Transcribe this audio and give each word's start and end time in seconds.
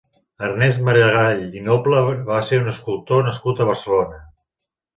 Ernest 0.45 0.79
Maragall 0.87 1.43
i 1.59 1.61
Noble 1.67 2.01
va 2.31 2.41
ser 2.49 2.61
un 2.63 2.73
escultor 2.73 3.25
nascut 3.29 3.65
a 3.67 3.71
Barcelona. 3.73 4.21